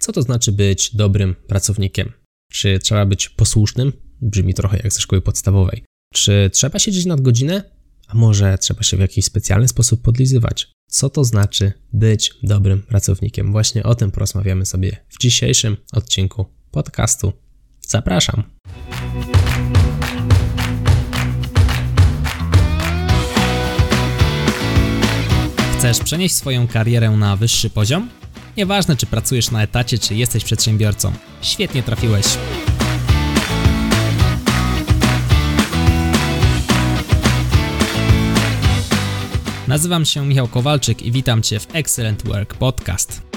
[0.00, 2.12] Co to znaczy być dobrym pracownikiem?
[2.52, 3.92] Czy trzeba być posłusznym?
[4.20, 5.84] Brzmi trochę jak ze szkoły podstawowej.
[6.14, 7.62] Czy trzeba siedzieć nad godzinę?
[8.08, 10.72] A może trzeba się w jakiś specjalny sposób podlizywać?
[10.88, 13.52] Co to znaczy być dobrym pracownikiem?
[13.52, 17.32] Właśnie o tym porozmawiamy sobie w dzisiejszym odcinku podcastu.
[17.80, 18.42] Zapraszam.
[25.78, 28.08] Chcesz przenieść swoją karierę na wyższy poziom?
[28.60, 31.12] Nieważne, czy pracujesz na etacie, czy jesteś przedsiębiorcą.
[31.42, 32.26] Świetnie trafiłeś.
[39.68, 43.29] Nazywam się Michał Kowalczyk i witam Cię w Excellent Work Podcast.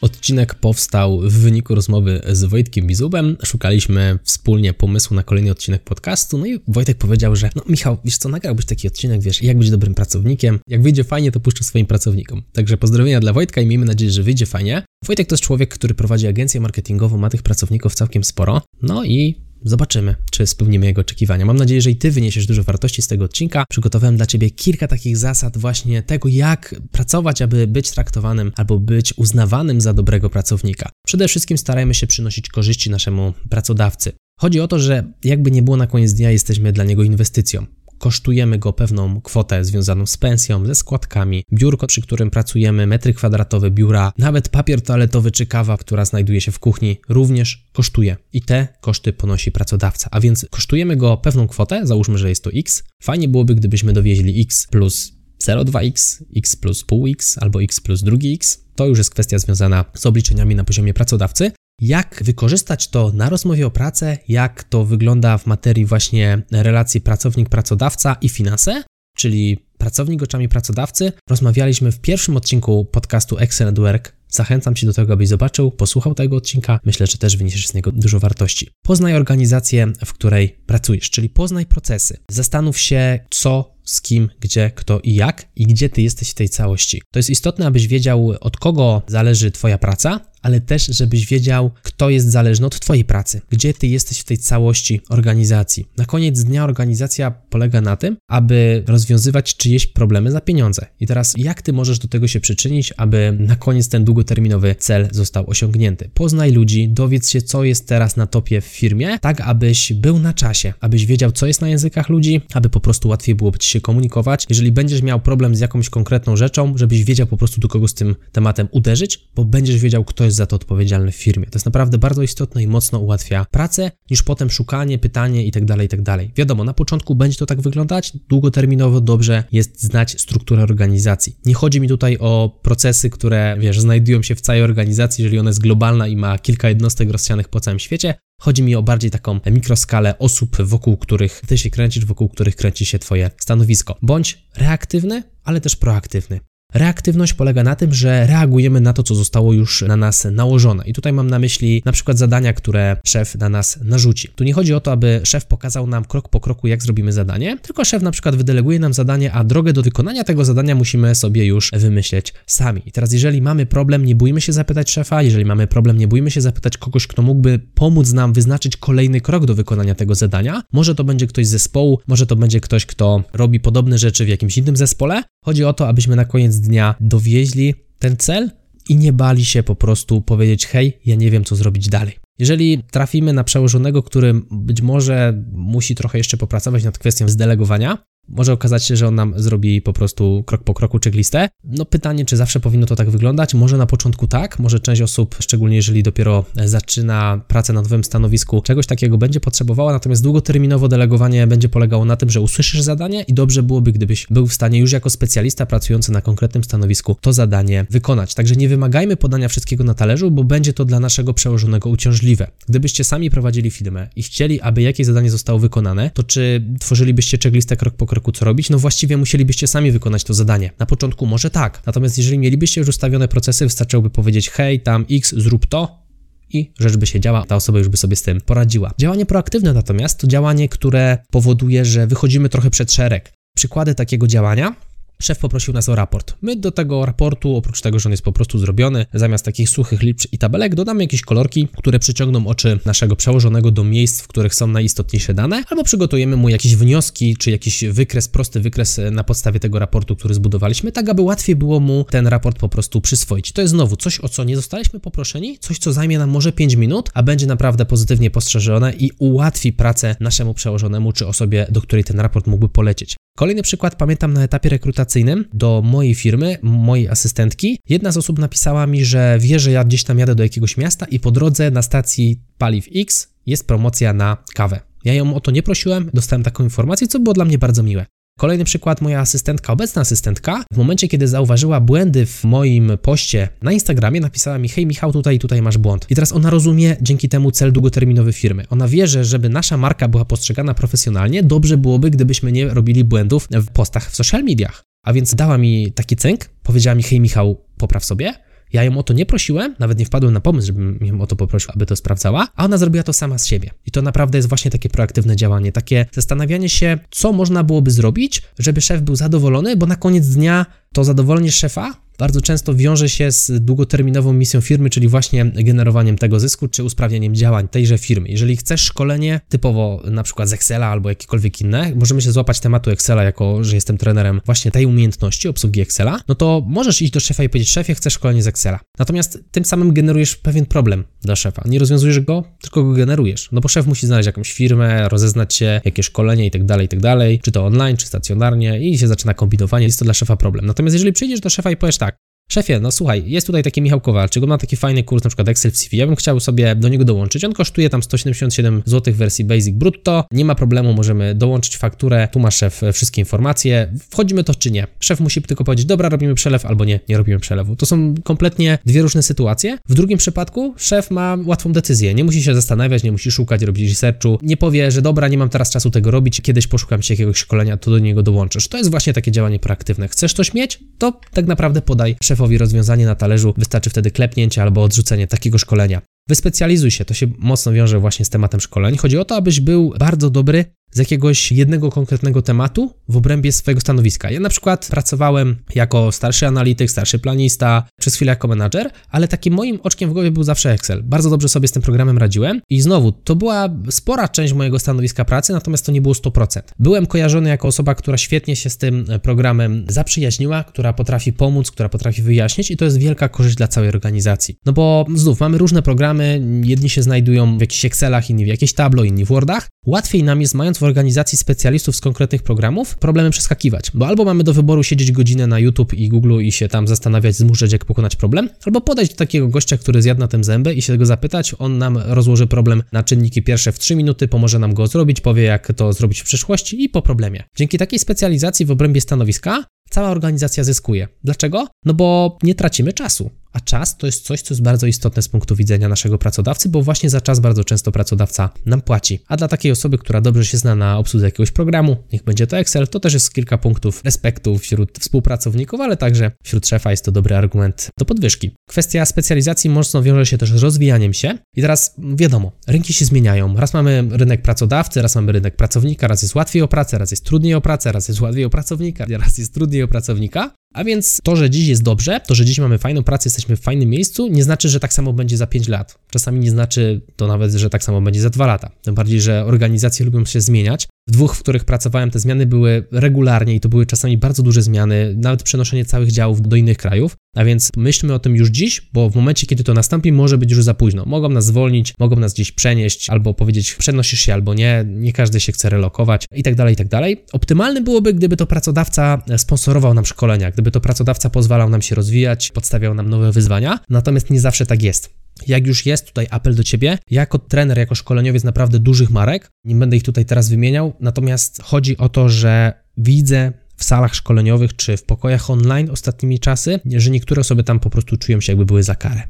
[0.00, 3.36] Odcinek powstał w wyniku rozmowy z Wojtkiem Bizubem.
[3.44, 6.38] Szukaliśmy wspólnie pomysłu na kolejny odcinek podcastu.
[6.38, 9.70] No i Wojtek powiedział, że no Michał, wiesz co, nagrałbyś taki odcinek, wiesz, jak być
[9.70, 10.58] dobrym pracownikiem.
[10.68, 12.42] Jak wyjdzie fajnie, to puszczę swoim pracownikom.
[12.52, 14.82] Także pozdrowienia dla Wojtka i miejmy nadzieję, że wyjdzie fajnie.
[15.04, 18.62] Wojtek to jest człowiek, który prowadzi agencję marketingową, ma tych pracowników całkiem sporo.
[18.82, 21.44] No i Zobaczymy, czy spełnimy jego oczekiwania.
[21.44, 23.64] Mam nadzieję, że i Ty wyniesiesz dużo wartości z tego odcinka.
[23.70, 29.14] Przygotowałem dla Ciebie kilka takich zasad właśnie tego, jak pracować, aby być traktowanym albo być
[29.16, 30.90] uznawanym za dobrego pracownika.
[31.06, 34.12] Przede wszystkim starajmy się przynosić korzyści naszemu pracodawcy.
[34.40, 37.66] Chodzi o to, że jakby nie było na koniec dnia, jesteśmy dla niego inwestycją
[37.98, 43.70] kosztujemy go pewną kwotę związaną z pensją, ze składkami, biurko, przy którym pracujemy, metry kwadratowe
[43.70, 48.16] biura, nawet papier toaletowy czy kawa, która znajduje się w kuchni, również kosztuje.
[48.32, 50.08] I te koszty ponosi pracodawca.
[50.10, 52.84] A więc kosztujemy go pewną kwotę, załóżmy, że jest to x.
[53.02, 55.12] Fajnie byłoby, gdybyśmy dowieźli x plus
[55.44, 58.64] 0,2x, x plus pół x albo x plus drugi x.
[58.76, 63.66] To już jest kwestia związana z obliczeniami na poziomie pracodawcy, jak wykorzystać to na rozmowie
[63.66, 68.82] o pracę, jak to wygląda w materii właśnie relacji pracownik-pracodawca i finanse,
[69.16, 71.12] czyli pracownik oczami pracodawcy.
[71.30, 74.12] Rozmawialiśmy w pierwszym odcinku podcastu Excellent Work.
[74.28, 76.80] Zachęcam Cię do tego, abyś zobaczył, posłuchał tego odcinka.
[76.84, 78.70] Myślę, że też wyniesiesz z niego dużo wartości.
[78.82, 82.16] Poznaj organizację, w której pracujesz, czyli poznaj procesy.
[82.30, 86.48] Zastanów się, co z kim, gdzie, kto i jak i gdzie ty jesteś w tej
[86.48, 87.02] całości.
[87.10, 92.10] To jest istotne, abyś wiedział, od kogo zależy Twoja praca, ale też, żebyś wiedział, kto
[92.10, 95.86] jest zależny od Twojej pracy, gdzie Ty jesteś w tej całości organizacji.
[95.96, 100.86] Na koniec dnia organizacja polega na tym, aby rozwiązywać czyjeś problemy za pieniądze.
[101.00, 105.08] I teraz, jak Ty możesz do tego się przyczynić, aby na koniec ten długoterminowy cel
[105.12, 106.10] został osiągnięty?
[106.14, 110.34] Poznaj ludzi, dowiedz się, co jest teraz na topie w firmie, tak abyś był na
[110.34, 113.77] czasie, abyś wiedział, co jest na językach ludzi, aby po prostu łatwiej byłoby Ci się
[113.80, 114.46] komunikować.
[114.48, 117.94] Jeżeli będziesz miał problem z jakąś konkretną rzeczą, żebyś wiedział po prostu, do kogo z
[117.94, 121.46] tym tematem uderzyć, bo będziesz wiedział, kto jest za to odpowiedzialny w firmie.
[121.46, 125.82] To jest naprawdę bardzo istotne i mocno ułatwia pracę, niż potem szukanie, pytanie itd., tak
[125.82, 126.04] itd.
[126.04, 131.36] Tak Wiadomo, na początku będzie to tak wyglądać, długoterminowo dobrze jest znać strukturę organizacji.
[131.46, 135.50] Nie chodzi mi tutaj o procesy, które, wiesz, znajdują się w całej organizacji, jeżeli ona
[135.50, 139.40] jest globalna i ma kilka jednostek rozsianych po całym świecie, Chodzi mi o bardziej taką
[139.46, 143.96] mikroskalę osób, wokół których ty się kręcisz, wokół których kręci się twoje stanowisko.
[144.02, 146.40] Bądź reaktywny, ale też proaktywny.
[146.74, 150.84] Reaktywność polega na tym, że reagujemy na to, co zostało już na nas nałożone.
[150.86, 154.28] I tutaj mam na myśli na przykład zadania, które szef na nas narzuci.
[154.28, 157.58] Tu nie chodzi o to, aby szef pokazał nam krok po kroku, jak zrobimy zadanie,
[157.62, 161.46] tylko szef na przykład wydeleguje nam zadanie, a drogę do wykonania tego zadania musimy sobie
[161.46, 162.82] już wymyśleć sami.
[162.86, 166.30] I teraz, jeżeli mamy problem, nie bójmy się zapytać szefa, jeżeli mamy problem, nie bójmy
[166.30, 170.62] się zapytać kogoś, kto mógłby pomóc nam wyznaczyć kolejny krok do wykonania tego zadania.
[170.72, 174.28] Może to będzie ktoś z zespołu, może to będzie ktoś, kto robi podobne rzeczy w
[174.28, 175.22] jakimś innym zespole.
[175.48, 178.50] Chodzi o to, abyśmy na koniec dnia dowieźli ten cel
[178.88, 182.18] i nie bali się po prostu powiedzieć: Hej, ja nie wiem, co zrobić dalej.
[182.38, 187.98] Jeżeli trafimy na przełożonego, który być może musi trochę jeszcze popracować nad kwestią zdelegowania,
[188.28, 191.48] może okazać się, że on nam zrobi po prostu krok po kroku checklistę.
[191.64, 193.54] No pytanie, czy zawsze powinno to tak wyglądać?
[193.54, 198.62] Może na początku tak, może część osób, szczególnie jeżeli dopiero zaczyna pracę na nowym stanowisku,
[198.62, 203.34] czegoś takiego będzie potrzebowała, natomiast długoterminowo delegowanie będzie polegało na tym, że usłyszysz zadanie i
[203.34, 207.86] dobrze byłoby, gdybyś był w stanie już jako specjalista pracujący na konkretnym stanowisku to zadanie
[207.90, 208.34] wykonać.
[208.34, 212.50] Także nie wymagajmy podania wszystkiego na talerzu, bo będzie to dla naszego przełożonego uciążliwe.
[212.68, 217.76] Gdybyście sami prowadzili firmę i chcieli, aby jakieś zadanie zostało wykonane, to czy tworzylibyście checklistę
[217.76, 220.70] krok po kroku co robić, no właściwie musielibyście sami wykonać to zadanie.
[220.78, 225.34] Na początku może tak, natomiast jeżeli mielibyście już ustawione procesy, wystarczyłoby powiedzieć hej, tam X,
[225.36, 226.08] zrób to,
[226.52, 228.90] i rzecz by się działa, ta osoba już by sobie z tym poradziła.
[228.98, 233.32] Działanie proaktywne natomiast to działanie, które powoduje, że wychodzimy trochę przed szereg.
[233.56, 234.74] Przykłady takiego działania
[235.22, 236.36] szef poprosił nas o raport.
[236.42, 240.02] My do tego raportu, oprócz tego, że on jest po prostu zrobiony, zamiast takich suchych
[240.02, 244.54] liczb i tabelek, dodamy jakieś kolorki, które przyciągną oczy naszego przełożonego do miejsc, w których
[244.54, 249.60] są najistotniejsze dane, albo przygotujemy mu jakieś wnioski, czy jakiś wykres, prosty wykres na podstawie
[249.60, 253.52] tego raportu, który zbudowaliśmy, tak aby łatwiej było mu ten raport po prostu przyswoić.
[253.52, 256.74] To jest znowu coś, o co nie zostaliśmy poproszeni, coś, co zajmie nam może 5
[256.74, 262.04] minut, a będzie naprawdę pozytywnie postrzeżone i ułatwi pracę naszemu przełożonemu, czy osobie, do której
[262.04, 263.16] ten raport mógłby polecieć.
[263.38, 267.78] Kolejny przykład pamiętam na etapie rekrutacyjnym do mojej firmy, mojej asystentki.
[267.88, 271.06] Jedna z osób napisała mi, że wie, że ja gdzieś tam jadę do jakiegoś miasta
[271.06, 274.80] i po drodze na stacji paliw X jest promocja na kawę.
[275.04, 278.06] Ja ją o to nie prosiłem, dostałem taką informację, co było dla mnie bardzo miłe.
[278.38, 283.72] Kolejny przykład, moja asystentka, obecna asystentka, w momencie, kiedy zauważyła błędy w moim poście na
[283.72, 286.06] Instagramie, napisała mi: Hej, Michał, tutaj, tutaj masz błąd.
[286.10, 288.64] I teraz ona rozumie dzięki temu cel długoterminowy firmy.
[288.70, 293.48] Ona wie, że żeby nasza marka była postrzegana profesjonalnie, dobrze byłoby, gdybyśmy nie robili błędów
[293.50, 294.82] w postach w social mediach.
[295.04, 298.34] A więc dała mi taki cynk, powiedziała mi: Hej, Michał, popraw sobie.
[298.72, 301.36] Ja ją o to nie prosiłem, nawet nie wpadłem na pomysł, żebym ją o to
[301.36, 303.70] poprosił, aby to sprawdzała, a ona zrobiła to sama z siebie.
[303.86, 308.42] I to naprawdę jest właśnie takie proaktywne działanie, takie zastanawianie się, co można byłoby zrobić,
[308.58, 313.32] żeby szef był zadowolony, bo na koniec dnia to zadowolenie szefa bardzo często wiąże się
[313.32, 318.28] z długoterminową misją firmy, czyli właśnie generowaniem tego zysku czy usprawnieniem działań tejże firmy.
[318.28, 322.90] Jeżeli chcesz szkolenie typowo na przykład z Excela albo jakiekolwiek inne, możemy się złapać tematu
[322.90, 327.20] Excela jako, że jestem trenerem właśnie tej umiejętności obsługi Excela, no to możesz iść do
[327.20, 328.80] szefa i powiedzieć, szefie, chcę szkolenie z Excela.
[328.98, 331.62] Natomiast tym samym generujesz pewien problem dla szefa.
[331.66, 333.48] Nie rozwiązujesz go, tylko go generujesz.
[333.52, 337.00] No bo szef musi znaleźć jakąś firmę, rozeznać się, jakie szkolenie i tak dalej, tak
[337.00, 339.86] dalej, czy to online, czy stacjonarnie i się zaczyna kombinowanie.
[339.86, 340.66] Jest to dla szefa problem.
[340.66, 342.07] Natomiast jeżeli przyjdziesz do szefa i powiesz tak,
[342.52, 345.48] Szefie, no słuchaj, jest tutaj taki Michał Kowalczyk, on ma taki fajny kurs, na przykład
[345.48, 349.14] Excel w CV, ja bym chciał sobie do niego dołączyć, on kosztuje tam 177 zł
[349.14, 353.92] w wersji Basic Brutto, nie ma problemu, możemy dołączyć fakturę, tu ma szef wszystkie informacje,
[354.10, 354.86] wchodzimy to czy nie.
[355.00, 357.76] Szef musi tylko powiedzieć, dobra, robimy przelew albo nie, nie robimy przelewu.
[357.76, 359.78] To są kompletnie dwie różne sytuacje.
[359.88, 363.88] W drugim przypadku szef ma łatwą decyzję, nie musi się zastanawiać, nie musi szukać, robić
[363.88, 367.36] researchu, nie powie, że dobra, nie mam teraz czasu tego robić, kiedyś poszukam ci jakiegoś
[367.36, 368.68] szkolenia, to do niego dołączysz.
[368.68, 370.08] To jest właśnie takie działanie proaktywne.
[370.08, 370.78] Chcesz coś mieć?
[370.98, 375.58] To tak naprawdę podaj szef szefowi rozwiązanie na talerzu, wystarczy wtedy klepnięcie albo odrzucenie takiego
[375.58, 376.02] szkolenia.
[376.28, 378.96] Wyspecjalizuj się, to się mocno wiąże właśnie z tematem szkoleń.
[378.96, 383.80] Chodzi o to, abyś był bardzo dobry z jakiegoś jednego konkretnego tematu w obrębie swojego
[383.80, 384.30] stanowiska.
[384.30, 389.54] Ja na przykład pracowałem jako starszy analityk, starszy planista, przez chwilę jako menadżer, ale takim
[389.54, 391.02] moim oczkiem w głowie był zawsze Excel.
[391.02, 395.24] Bardzo dobrze sobie z tym programem radziłem i znowu, to była spora część mojego stanowiska
[395.24, 396.60] pracy, natomiast to nie było 100%.
[396.78, 401.88] Byłem kojarzony jako osoba, która świetnie się z tym programem zaprzyjaźniła, która potrafi pomóc, która
[401.88, 404.56] potrafi wyjaśnić i to jest wielka korzyść dla całej organizacji.
[404.66, 408.72] No bo znów, mamy różne programy, jedni się znajdują w jakichś Excelach, inni w jakiejś
[408.72, 409.68] Tableau, inni w Wordach.
[409.86, 414.44] Łatwiej nam jest, mając w organizacji specjalistów z konkretnych programów, problemy przeskakiwać, bo albo mamy
[414.44, 418.16] do wyboru siedzieć godzinę na YouTube i Google i się tam zastanawiać, zmuszać, jak pokonać
[418.16, 421.54] problem, albo podejść do takiego gościa, który zjadł na tym zęby i się go zapytać,
[421.58, 425.42] on nam rozłoży problem na czynniki pierwsze w 3 minuty, pomoże nam go zrobić, powie,
[425.42, 427.44] jak to zrobić w przyszłości i po problemie.
[427.56, 431.08] Dzięki takiej specjalizacji w obrębie stanowiska cała organizacja zyskuje.
[431.24, 431.66] Dlaczego?
[431.84, 433.30] No bo nie tracimy czasu.
[433.52, 436.82] A czas to jest coś, co jest bardzo istotne z punktu widzenia naszego pracodawcy, bo
[436.82, 439.20] właśnie za czas bardzo często pracodawca nam płaci.
[439.28, 442.58] A dla takiej osoby, która dobrze się zna na obsłudze jakiegoś programu, niech będzie to
[442.58, 447.12] Excel, to też jest kilka punktów respektu wśród współpracowników, ale także wśród szefa jest to
[447.12, 448.54] dobry argument do podwyżki.
[448.68, 451.38] Kwestia specjalizacji mocno wiąże się też z rozwijaniem się.
[451.56, 453.56] I teraz wiadomo, rynki się zmieniają.
[453.56, 457.24] Raz mamy rynek pracodawcy, raz mamy rynek pracownika, raz jest łatwiej o pracę, raz jest
[457.24, 460.50] trudniej o pracę, raz jest łatwiej o pracownika, raz jest trudniej o pracownika.
[460.74, 463.60] A więc to, że dziś jest dobrze, to, że dziś mamy fajną pracę, jesteśmy w
[463.60, 465.98] fajnym miejscu, nie znaczy, że tak samo będzie za 5 lat.
[466.10, 468.70] Czasami nie znaczy to nawet, że tak samo będzie za 2 lata.
[468.82, 470.88] Tym bardziej, że organizacje lubią się zmieniać.
[471.08, 474.62] W dwóch, w których pracowałem, te zmiany były regularnie i to były czasami bardzo duże
[474.62, 477.16] zmiany, nawet przenoszenie całych działów do innych krajów.
[477.36, 480.50] A więc myślmy o tym już dziś, bo w momencie, kiedy to nastąpi, może być
[480.50, 481.04] już za późno.
[481.06, 485.40] Mogą nas zwolnić, mogą nas gdzieś przenieść, albo powiedzieć, przenosisz się albo nie, nie każdy
[485.40, 487.24] się chce relokować i tak dalej, i tak dalej.
[487.32, 492.50] Optymalny byłoby, gdyby to pracodawca sponsorował nam szkolenia, gdyby to pracodawca pozwalał nam się rozwijać,
[492.50, 495.10] podstawiał nam nowe wyzwania, natomiast nie zawsze tak jest.
[495.46, 499.74] Jak już jest tutaj apel do ciebie, jako trener, jako szkoleniowiec naprawdę dużych marek, nie
[499.74, 504.96] będę ich tutaj teraz wymieniał, natomiast chodzi o to, że widzę w salach szkoleniowych czy
[504.96, 508.82] w pokojach online ostatnimi czasy, że niektóre osoby tam po prostu czują się jakby były
[508.82, 509.22] za karę.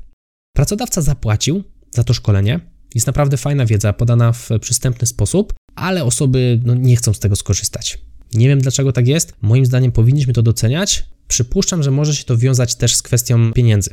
[0.56, 2.60] Pracodawca zapłacił za to szkolenie,
[2.94, 7.36] jest naprawdę fajna wiedza podana w przystępny sposób, ale osoby no, nie chcą z tego
[7.36, 7.98] skorzystać.
[8.34, 9.36] Nie wiem dlaczego tak jest.
[9.42, 11.04] Moim zdaniem powinniśmy to doceniać.
[11.28, 13.90] Przypuszczam, że może się to wiązać też z kwestią pieniędzy.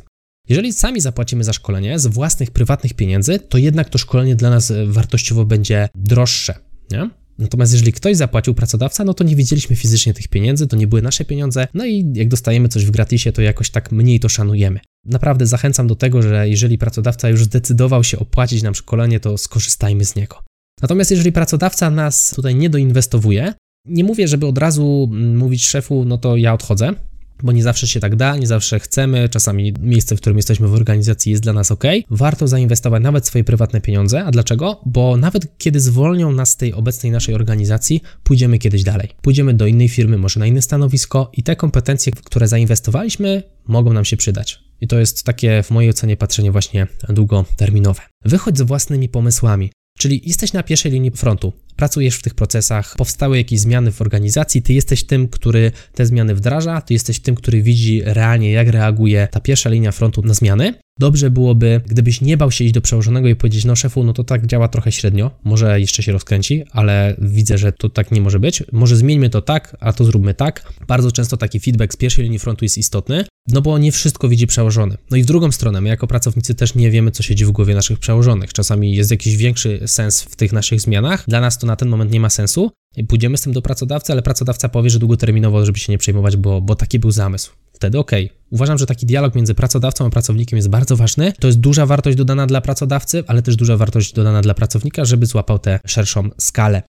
[0.48, 4.72] Jeżeli sami zapłacimy za szkolenie z własnych prywatnych pieniędzy, to jednak to szkolenie dla nas
[4.86, 6.54] wartościowo będzie droższe.
[6.90, 7.10] Nie?
[7.38, 11.02] Natomiast jeżeli ktoś zapłacił pracodawca, no to nie widzieliśmy fizycznie tych pieniędzy, to nie były
[11.02, 14.80] nasze pieniądze, no i jak dostajemy coś w gratisie, to jakoś tak mniej to szanujemy.
[15.04, 20.04] Naprawdę zachęcam do tego, że jeżeli pracodawca już zdecydował się opłacić nam szkolenie, to skorzystajmy
[20.04, 20.42] z niego.
[20.82, 23.54] Natomiast jeżeli pracodawca nas tutaj nie doinwestowuje,
[23.86, 26.94] nie mówię, żeby od razu mm, mówić szefu, no to ja odchodzę,
[27.42, 30.74] bo nie zawsze się tak da, nie zawsze chcemy, czasami miejsce, w którym jesteśmy w
[30.74, 31.84] organizacji jest dla nas ok.
[32.10, 34.24] Warto zainwestować nawet swoje prywatne pieniądze.
[34.24, 34.80] A dlaczego?
[34.86, 39.08] Bo nawet kiedy zwolnią nas z tej obecnej naszej organizacji, pójdziemy kiedyś dalej.
[39.22, 44.04] Pójdziemy do innej firmy, może na inne stanowisko i te kompetencje, które zainwestowaliśmy, mogą nam
[44.04, 44.58] się przydać.
[44.80, 48.02] I to jest takie w mojej ocenie patrzenie właśnie długoterminowe.
[48.24, 49.70] Wychodź z własnymi pomysłami.
[49.98, 54.62] Czyli jesteś na pierwszej linii frontu, pracujesz w tych procesach, powstały jakieś zmiany w organizacji,
[54.62, 59.28] ty jesteś tym, który te zmiany wdraża, ty jesteś tym, który widzi realnie, jak reaguje
[59.30, 60.74] ta pierwsza linia frontu na zmiany.
[60.98, 64.24] Dobrze byłoby, gdybyś nie bał się iść do przełożonego i powiedzieć, no szefu, no to
[64.24, 68.40] tak działa trochę średnio, może jeszcze się rozkręci, ale widzę, że to tak nie może
[68.40, 68.62] być.
[68.72, 70.72] Może zmieńmy to tak, a to zróbmy tak.
[70.88, 74.46] Bardzo często taki feedback z pierwszej linii frontu jest istotny, no bo nie wszystko widzi
[74.46, 74.96] przełożony.
[75.10, 77.74] No i w drugą stronę, my jako pracownicy też nie wiemy, co siedzi w głowie
[77.74, 78.52] naszych przełożonych.
[78.52, 81.24] Czasami jest jakiś większy sens w tych naszych zmianach.
[81.28, 82.70] Dla nas to na ten moment nie ma sensu.
[83.08, 86.60] Pójdziemy z tym do pracodawcy, ale pracodawca powie, że długoterminowo, żeby się nie przejmować, bo,
[86.60, 87.52] bo taki był zamysł.
[87.72, 88.10] Wtedy ok.
[88.50, 91.32] Uważam, że taki dialog między pracodawcą a pracownikiem jest bardzo ważny.
[91.40, 95.26] To jest duża wartość dodana dla pracodawcy, ale też duża wartość dodana dla pracownika, żeby
[95.26, 96.82] złapał tę szerszą skalę.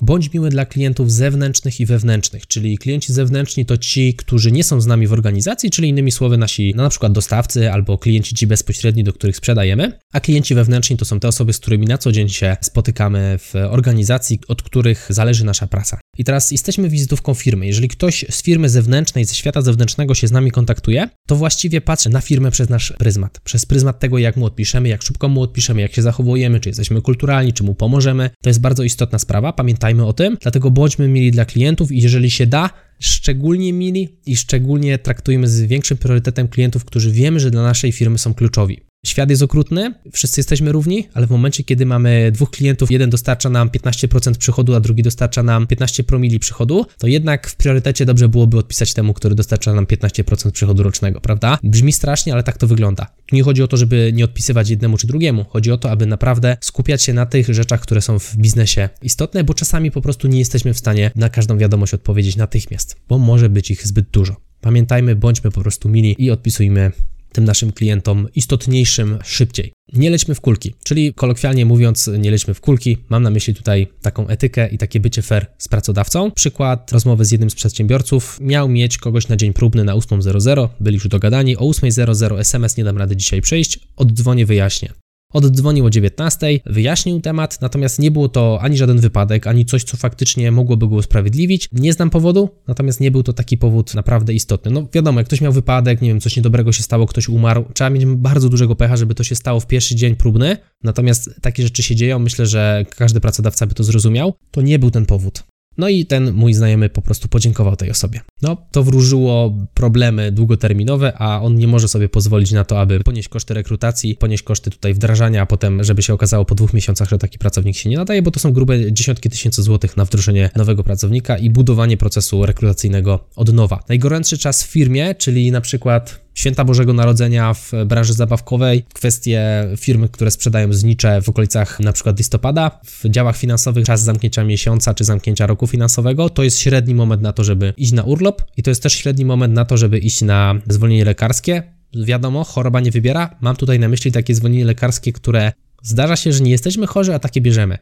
[0.00, 4.80] Bądź miły dla klientów zewnętrznych i wewnętrznych, czyli klienci zewnętrzni to ci, którzy nie są
[4.80, 8.46] z nami w organizacji, czyli innymi słowy nasi no na przykład dostawcy albo klienci ci
[8.46, 12.12] bezpośredni, do których sprzedajemy, a klienci wewnętrzni to są te osoby, z którymi na co
[12.12, 16.00] dzień się spotykamy w organizacji, od których zależy nasza praca.
[16.18, 17.66] I teraz jesteśmy wizytówką firmy.
[17.66, 22.10] Jeżeli ktoś z firmy zewnętrznej, ze świata zewnętrznego się z nami kontaktuje, to właściwie patrzy
[22.10, 23.40] na firmę przez nasz pryzmat.
[23.44, 27.02] Przez pryzmat tego, jak mu odpiszemy, jak szybko mu odpiszemy, jak się zachowujemy, czy jesteśmy
[27.02, 28.30] kulturalni, czy mu pomożemy.
[28.42, 29.52] To jest bardzo istotna sprawa.
[29.88, 34.36] Pamiętajmy o tym, dlatego bądźmy mili dla klientów i jeżeli się da, szczególnie mili i
[34.36, 38.87] szczególnie traktujmy z większym priorytetem klientów, którzy wiemy, że dla naszej firmy są kluczowi.
[39.06, 43.50] Świat jest okrutny, wszyscy jesteśmy równi, ale w momencie, kiedy mamy dwóch klientów, jeden dostarcza
[43.50, 48.28] nam 15% przychodu, a drugi dostarcza nam 15 promili przychodu, to jednak w priorytecie dobrze
[48.28, 51.58] byłoby odpisać temu, który dostarcza nam 15% przychodu rocznego, prawda?
[51.62, 53.06] Brzmi strasznie, ale tak to wygląda.
[53.32, 56.56] Nie chodzi o to, żeby nie odpisywać jednemu czy drugiemu, chodzi o to, aby naprawdę
[56.60, 60.38] skupiać się na tych rzeczach, które są w biznesie istotne, bo czasami po prostu nie
[60.38, 64.36] jesteśmy w stanie na każdą wiadomość odpowiedzieć natychmiast, bo może być ich zbyt dużo.
[64.60, 66.92] Pamiętajmy, bądźmy po prostu mili i odpisujmy
[67.32, 69.72] tym naszym klientom istotniejszym szybciej.
[69.92, 72.98] Nie lećmy w kulki, czyli kolokwialnie mówiąc, nie lećmy w kulki.
[73.08, 76.30] Mam na myśli tutaj taką etykę i takie bycie fair z pracodawcą.
[76.30, 78.38] Przykład rozmowy z jednym z przedsiębiorców.
[78.40, 81.56] Miał mieć kogoś na dzień próbny na 8.00, byli już dogadani.
[81.56, 84.92] O 8.00 SMS nie dam rady dzisiaj przejść, oddzwonię, wyjaśnię.
[85.32, 89.96] Oddzwonił o 19, wyjaśnił temat, natomiast nie było to ani żaden wypadek, ani coś, co
[89.96, 91.68] faktycznie mogłoby go usprawiedliwić.
[91.72, 94.70] Nie znam powodu, natomiast nie był to taki powód naprawdę istotny.
[94.70, 97.90] No wiadomo, jak ktoś miał wypadek, nie wiem, coś niedobrego się stało, ktoś umarł, trzeba
[97.90, 100.56] mieć bardzo dużego pecha, żeby to się stało w pierwszy dzień próbny.
[100.82, 104.34] Natomiast takie rzeczy się dzieją, myślę, że każdy pracodawca by to zrozumiał.
[104.50, 105.42] To nie był ten powód.
[105.78, 108.20] No i ten mój znajomy po prostu podziękował tej osobie.
[108.42, 113.28] No, to wróżyło problemy długoterminowe, a on nie może sobie pozwolić na to, aby ponieść
[113.28, 117.18] koszty rekrutacji, ponieść koszty tutaj wdrażania, a potem, żeby się okazało po dwóch miesiącach, że
[117.18, 120.84] taki pracownik się nie nadaje, bo to są grube dziesiątki tysięcy złotych na wdrożenie nowego
[120.84, 123.82] pracownika i budowanie procesu rekrutacyjnego od nowa.
[123.88, 130.08] Najgorętszy czas w firmie, czyli na przykład Święta Bożego Narodzenia w branży zabawkowej, kwestie firmy,
[130.08, 135.04] które sprzedają znicze w okolicach na przykład listopada, w działach finansowych czas zamknięcia miesiąca czy
[135.04, 138.70] zamknięcia roku finansowego, to jest średni moment na to, żeby iść na urlop i to
[138.70, 141.62] jest też średni moment na to, żeby iść na zwolnienie lekarskie.
[142.04, 143.36] Wiadomo, choroba nie wybiera.
[143.40, 147.18] Mam tutaj na myśli takie zwolnienie lekarskie, które zdarza się, że nie jesteśmy chorzy, a
[147.18, 147.78] takie bierzemy.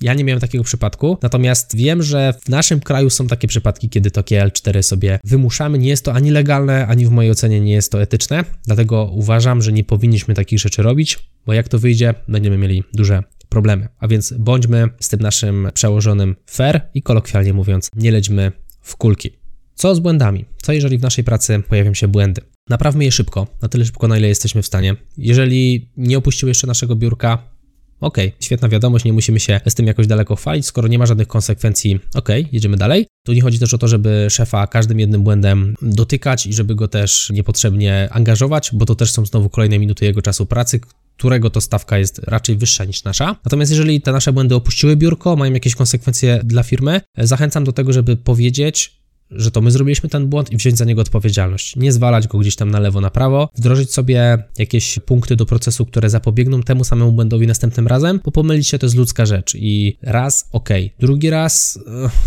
[0.00, 4.10] Ja nie miałem takiego przypadku, natomiast wiem, że w naszym kraju są takie przypadki, kiedy
[4.10, 5.78] to KL4 sobie wymuszamy.
[5.78, 9.62] Nie jest to ani legalne, ani w mojej ocenie nie jest to etyczne, dlatego uważam,
[9.62, 13.88] że nie powinniśmy takich rzeczy robić, bo jak to wyjdzie, będziemy mieli duże problemy.
[13.98, 19.37] A więc bądźmy z tym naszym przełożonym fair i kolokwialnie mówiąc, nie lećmy w kulki.
[19.78, 20.44] Co z błędami?
[20.62, 22.40] Co jeżeli w naszej pracy pojawią się błędy?
[22.68, 24.96] Naprawmy je szybko, na tyle szybko, na ile jesteśmy w stanie.
[25.18, 27.50] Jeżeli nie opuścił jeszcze naszego biurka,
[28.00, 31.28] OK, świetna wiadomość, nie musimy się z tym jakoś daleko chwalić, skoro nie ma żadnych
[31.28, 33.06] konsekwencji, OK, jedziemy dalej.
[33.26, 36.88] Tu nie chodzi też o to, żeby szefa każdym jednym błędem dotykać i żeby go
[36.88, 40.80] też niepotrzebnie angażować, bo to też są znowu kolejne minuty jego czasu pracy,
[41.16, 43.36] którego to stawka jest raczej wyższa niż nasza.
[43.44, 47.92] Natomiast jeżeli te nasze błędy opuściły biurko, mają jakieś konsekwencje dla firmy, zachęcam do tego,
[47.92, 48.98] żeby powiedzieć,
[49.30, 51.76] że to my zrobiliśmy ten błąd i wziąć za niego odpowiedzialność.
[51.76, 55.86] Nie zwalać go gdzieś tam na lewo, na prawo, wdrożyć sobie jakieś punkty do procesu,
[55.86, 59.96] które zapobiegną temu samemu błędowi następnym razem, bo pomylić się to jest ludzka rzecz i
[60.02, 60.68] raz ok,
[60.98, 61.78] drugi raz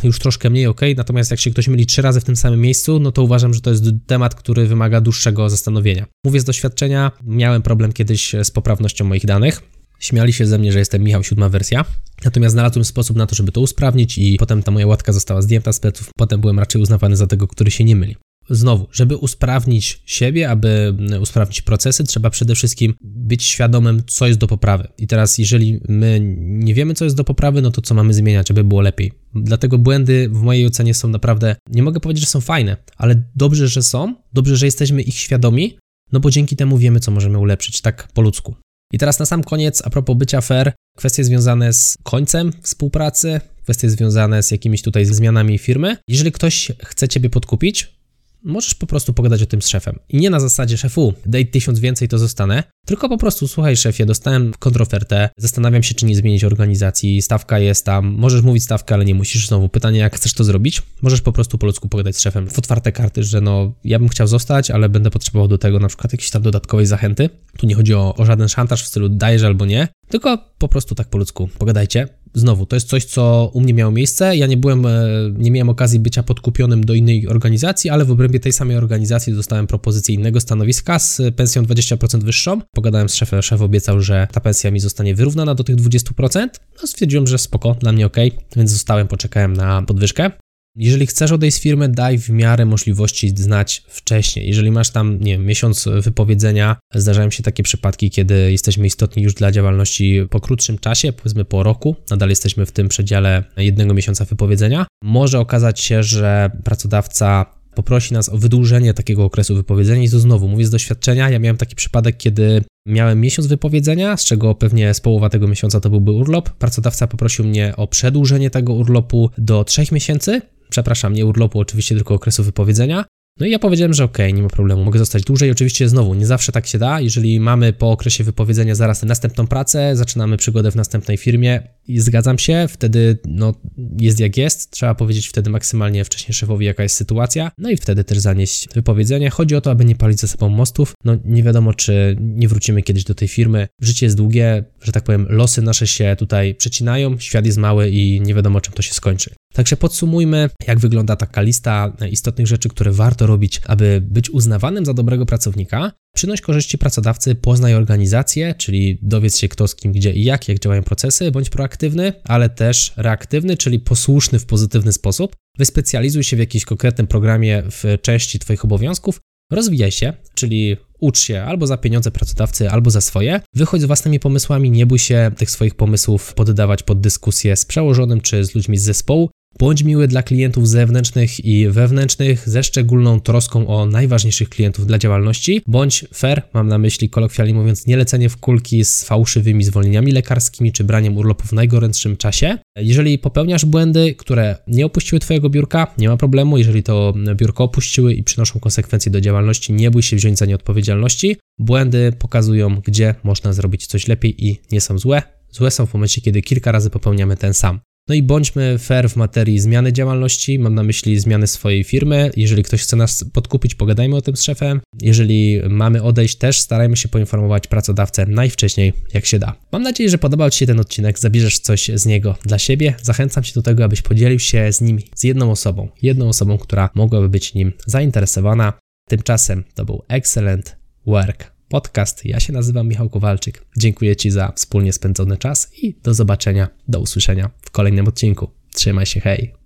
[0.04, 3.00] już troszkę mniej ok, natomiast jak się ktoś myli trzy razy w tym samym miejscu,
[3.00, 6.06] no to uważam, że to jest temat, który wymaga dłuższego zastanowienia.
[6.26, 9.62] Mówię z doświadczenia, miałem problem kiedyś z poprawnością moich danych.
[10.02, 11.86] Śmiali się ze mnie, że jestem Michał siódma wersja.
[12.26, 15.74] Natomiast znalazłem sposób na to, żeby to usprawnić i potem ta moja łatka została zdjęta
[15.74, 16.10] z pleców.
[16.18, 18.16] Potem byłem raczej uznawany za tego, który się nie myli.
[18.50, 24.48] Znowu, żeby usprawnić siebie, aby usprawnić procesy, trzeba przede wszystkim być świadomym, co jest do
[24.48, 24.88] poprawy.
[24.98, 28.52] I teraz, jeżeli my nie wiemy, co jest do poprawy, no to co mamy zmieniać,
[28.52, 29.12] aby było lepiej?
[29.36, 33.68] Dlatego błędy w mojej ocenie są naprawdę, nie mogę powiedzieć, że są fajne, ale dobrze,
[33.68, 35.78] że są, dobrze, że jesteśmy ich świadomi,
[36.12, 38.56] no bo dzięki temu wiemy, co możemy ulepszyć, tak po ludzku.
[38.92, 43.90] I teraz na sam koniec, a propos bycia fair, kwestie związane z końcem współpracy, kwestie
[43.90, 45.98] związane z jakimiś tutaj zmianami firmy.
[46.08, 48.01] Jeżeli ktoś chce Ciebie podkupić,
[48.44, 50.00] możesz po prostu pogadać o tym z szefem.
[50.10, 54.06] I nie na zasadzie szefu, daj tysiąc więcej, to zostanę, tylko po prostu słuchaj szefie,
[54.06, 59.06] dostałem kontrofertę, zastanawiam się, czy nie zmienić organizacji, stawka jest tam, możesz mówić stawkę, ale
[59.06, 59.70] nie musisz znowu.
[59.70, 60.82] Pytanie, jak chcesz to zrobić?
[61.02, 64.10] Możesz po prostu po ludzku pogadać z szefem w otwarte karty, że no, ja bym
[64.10, 67.30] chciał zostać, ale będę potrzebował do tego na przykład jakiejś tam dodatkowej zachęty.
[67.58, 70.96] Tu nie chodzi o, o żaden szantaż w stylu dajesz albo nie, tylko po prostu
[70.96, 74.38] tak po ludzku pogadajcie znowu, to jest coś, co u mnie miało miejsce.
[74.38, 74.92] Ja nie byłem, e,
[75.38, 79.68] nie miałem okazji bycia podkupionym do innej organizacji, ale w obrębie tej samej organizacji dostałem
[79.68, 82.62] propozycję innego stanowiska z pensją 20% wyższą.
[82.72, 86.48] Pogadałem z szefem, szef obiecał, że ta pensja mi zostanie wyrównana do tych 20%.
[86.82, 88.18] No stwierdziłem, że spoko, dla mnie ok,
[88.56, 90.32] więc zostałem, poczekałem na podwyżkę.
[90.76, 94.48] Jeżeli chcesz odejść z firmy, daj w miarę możliwości znać wcześniej.
[94.48, 99.34] Jeżeli masz tam, nie wiem, miesiąc wypowiedzenia, zdarzają się takie przypadki, kiedy jesteśmy istotni już
[99.34, 104.26] dla działalności po krótszym czasie, powiedzmy po roku, nadal jesteśmy w tym przedziale jednego miesiąca
[104.26, 104.86] wypowiedzenia.
[105.04, 110.48] Może okazać się, że pracodawca poprosi nas o wydłużenie takiego okresu wypowiedzenia i to znowu
[110.48, 115.02] mówię z doświadczenia, ja miałem taki przypadek, kiedy miałem miesiąc wypowiedzenia, z czego pewnie z
[115.02, 116.50] połowa tego miesiąca to byłby urlop.
[116.50, 122.14] Pracodawca poprosił mnie o przedłużenie tego urlopu do trzech miesięcy, przepraszam, nie urlopu, oczywiście tylko
[122.14, 123.06] okresu wypowiedzenia.
[123.40, 125.52] No i ja powiedziałem, że okej, okay, nie ma problemu, mogę zostać dłużej.
[125.52, 127.02] Oczywiście znowu, nie zawsze tak się da.
[127.02, 132.40] Jeżeli mamy po okresie wypowiedzenia zaraz następną pracę, zaczynamy przygodę w następnej firmie i zgadzam
[132.40, 133.54] się, wtedy no
[134.00, 134.72] jest jak jest.
[134.72, 139.30] Trzeba powiedzieć wtedy maksymalnie wcześniej szefowi, jaka jest sytuacja, no i wtedy też zanieść wypowiedzenie.
[139.30, 140.94] Chodzi o to, aby nie palić ze sobą mostów.
[141.06, 143.68] No nie wiadomo, czy nie wrócimy kiedyś do tej firmy.
[143.82, 148.22] Życie jest długie, że tak powiem, losy nasze się tutaj przecinają, świat jest mały i
[148.22, 149.36] nie wiadomo, czym to się skończy.
[149.54, 154.94] Także podsumujmy, jak wygląda taka lista istotnych rzeczy, które warto robić, aby być uznawanym za
[154.94, 155.92] dobrego pracownika.
[156.16, 160.60] Przynoś korzyści pracodawcy, poznaj organizację, czyli dowiedz się kto z kim, gdzie i jak, jak
[160.60, 165.36] działają procesy, bądź proaktywny, ale też reaktywny, czyli posłuszny w pozytywny sposób.
[165.58, 169.20] Wyspecjalizuj się w jakimś konkretnym programie w części Twoich obowiązków,
[169.52, 173.42] rozwijaj się, czyli ucz się albo za pieniądze pracodawcy, albo za swoje.
[173.56, 178.22] Wychodź z własnymi pomysłami, nie bój się tych swoich pomysłów poddawać pod dyskusję z przełożonym
[178.22, 179.30] czy z ludźmi z zespołu.
[179.60, 185.62] Bądź miły dla klientów zewnętrznych i wewnętrznych ze szczególną troską o najważniejszych klientów dla działalności.
[185.68, 190.72] Bądź fair, mam na myśli kolokwialnie mówiąc, nie lecenie w kulki z fałszywymi zwolnieniami lekarskimi
[190.72, 192.58] czy braniem urlopu w najgorętszym czasie.
[192.76, 196.58] Jeżeli popełniasz błędy, które nie opuściły Twojego biurka, nie ma problemu.
[196.58, 200.56] Jeżeli to biurko opuściły i przynoszą konsekwencje do działalności, nie bój się wziąć za nie
[200.56, 201.38] odpowiedzialności.
[201.60, 205.22] Błędy pokazują, gdzie można zrobić coś lepiej i nie są złe.
[205.52, 207.80] Złe są w momencie, kiedy kilka razy popełniamy ten sam.
[208.12, 212.32] No i bądźmy fair w materii zmiany działalności, mam na myśli zmiany swojej firmy.
[212.38, 214.82] Jeżeli ktoś chce nas podkupić, pogadajmy o tym z szefem.
[215.02, 219.56] Jeżeli mamy odejść, też starajmy się poinformować pracodawcę najwcześniej, jak się da.
[219.72, 222.94] Mam nadzieję, że podobał Ci się ten odcinek, zabierzesz coś z niego dla siebie.
[223.02, 226.90] Zachęcam Cię do tego, abyś podzielił się z nim z jedną osobą, jedną osobą, która
[226.96, 228.74] mogłaby być nim zainteresowana.
[229.10, 232.26] Tymczasem to był Excellent Work podcast.
[232.26, 233.66] Ja się nazywam Michał Kowalczyk.
[233.78, 238.50] Dziękuję Ci za wspólnie spędzony czas i do zobaczenia, do usłyszenia w kolejnym odcinku.
[238.74, 239.61] Trzymaj się, hej!